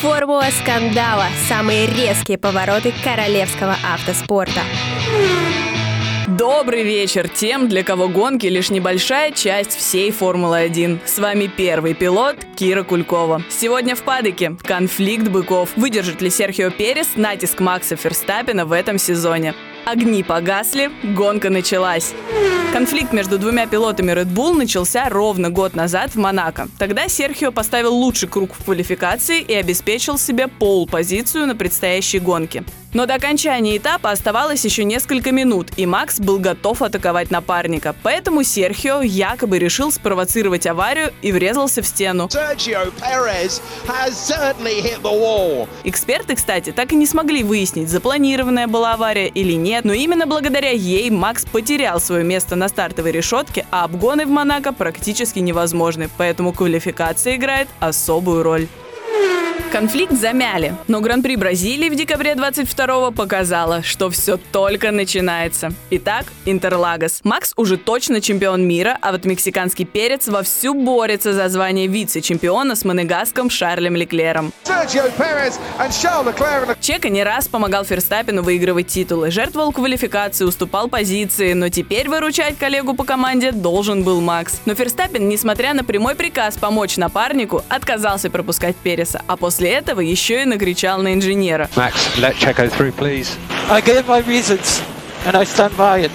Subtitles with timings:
[0.00, 1.24] Формула скандала.
[1.48, 4.60] Самые резкие повороты королевского автоспорта.
[6.28, 10.98] Добрый вечер тем, для кого гонки лишь небольшая часть всей Формулы-1.
[11.06, 13.42] С вами первый пилот Кира Кулькова.
[13.48, 15.70] Сегодня в падоке конфликт быков.
[15.76, 19.54] Выдержит ли Серхио Перес натиск Макса Ферстаппина в этом сезоне?
[19.86, 22.12] Огни погасли, гонка началась.
[22.72, 26.66] Конфликт между двумя пилотами Red Bull начался ровно год назад в Монако.
[26.76, 32.64] Тогда Серхио поставил лучший круг в квалификации и обеспечил себе пол-позицию на предстоящей гонке.
[32.96, 37.94] Но до окончания этапа оставалось еще несколько минут, и Макс был готов атаковать напарника.
[38.02, 42.26] Поэтому Серхио якобы решил спровоцировать аварию и врезался в стену.
[45.84, 50.70] Эксперты, кстати, так и не смогли выяснить, запланированная была авария или нет, но именно благодаря
[50.70, 56.52] ей Макс потерял свое место на стартовой решетке, а обгоны в Монако практически невозможны, поэтому
[56.52, 58.68] квалификация играет особую роль.
[59.72, 65.72] Конфликт замяли, но Гран-при Бразилии в декабре 22-го показало, что все только начинается.
[65.90, 67.20] Итак, Интерлагос.
[67.24, 72.84] Макс уже точно чемпион мира, а вот мексиканский перец вовсю борется за звание вице-чемпиона с
[72.84, 74.52] монегаском Шарлем Леклером.
[76.80, 82.94] Чека не раз помогал Ферстаппину выигрывать титулы, жертвовал квалификации, уступал позиции, но теперь выручать коллегу
[82.94, 84.60] по команде должен был Макс.
[84.64, 90.42] Но Ферстаппин, несмотря на прямой приказ помочь напарнику, отказался пропускать Переса, а после этого еще
[90.42, 91.68] и накричал на инженера.
[91.74, 93.28] Max, let Checo through, please.
[93.70, 94.82] I gave my reasons.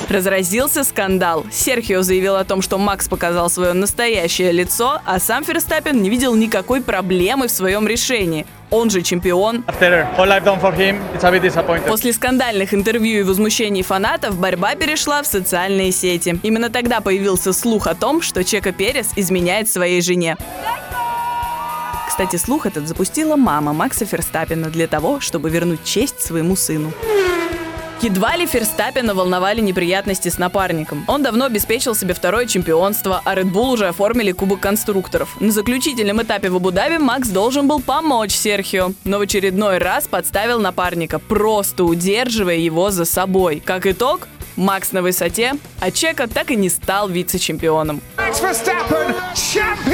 [0.10, 1.46] Разразился скандал.
[1.52, 6.34] Серхио заявил о том, что Макс показал свое настоящее лицо, а сам Ферстаппин не видел
[6.36, 8.46] никакой проблемы в своем решении.
[8.70, 9.66] Он же чемпион.
[11.88, 16.40] После скандальных интервью и возмущений фанатов борьба перешла в социальные сети.
[16.42, 20.38] Именно тогда появился слух о том, что Чека Перес изменяет своей жене.
[22.12, 26.92] Кстати, слух этот запустила мама Макса Ферстаппина для того, чтобы вернуть честь своему сыну.
[28.02, 31.06] Едва ли Ферстаппина волновали неприятности с напарником.
[31.08, 35.40] Он давно обеспечил себе второе чемпионство, а Red Bull уже оформили Кубок конструкторов.
[35.40, 40.60] На заключительном этапе в Абу-Даби Макс должен был помочь Серхио, но в очередной раз подставил
[40.60, 43.64] напарника, просто удерживая его за собой.
[43.66, 44.28] Как итог,
[44.58, 48.02] Макс на высоте, а Чека так и не стал вице-чемпионом.
[48.18, 49.91] World!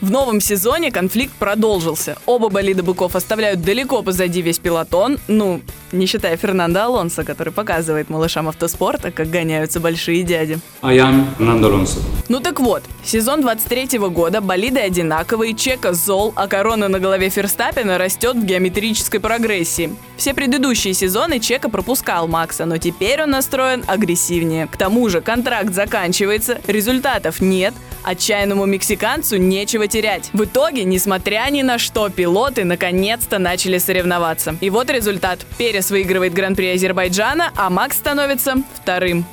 [0.00, 2.16] В новом сезоне конфликт продолжился.
[2.24, 5.60] Оба болида быков оставляют далеко позади весь пилотон, ну,
[5.92, 10.58] не считая Фернандо Алонсо, который показывает малышам автоспорта, как гоняются большие дяди.
[10.80, 11.98] I am Fernando Alonso.
[12.30, 17.98] Ну так вот, сезон 23 года, болиды одинаковые, Чека зол, а корона на голове Ферстаппина
[17.98, 19.94] растет в геометрической прогрессии.
[20.16, 24.66] Все предыдущие сезоны Чека пропускал Макса, но теперь он настроен агрессивнее.
[24.66, 30.30] К тому же контракт заканчивается, результатов нет, отчаянному мексиканцу нечего терять.
[30.32, 34.56] В итоге, несмотря ни на что, пилоты наконец-то начали соревноваться.
[34.60, 35.40] И вот результат.
[35.58, 39.24] Перес выигрывает Гран-при Азербайджана, а Макс становится вторым.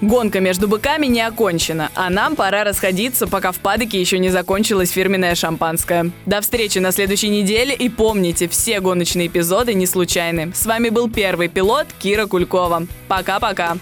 [0.00, 4.90] Гонка между быками не окончена, а нам пора расходиться, пока в падоке еще не закончилось
[4.90, 6.10] фирменное шампанское.
[6.26, 10.52] До встречи на следующей неделе и помните, все гоночные эпизоды не случайны.
[10.54, 12.86] С вами был первый пилот Кира Кулькова.
[13.08, 13.76] Пока-пока.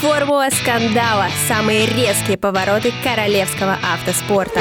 [0.00, 1.26] Формула скандала.
[1.48, 4.60] Самые резкие повороты королевского автоспорта.